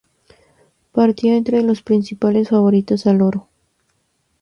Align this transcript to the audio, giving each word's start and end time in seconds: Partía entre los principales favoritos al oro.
Partía 0.93 1.35
entre 1.37 1.61
los 1.61 1.83
principales 1.83 2.49
favoritos 2.49 3.05
al 3.05 3.21
oro. 3.21 3.47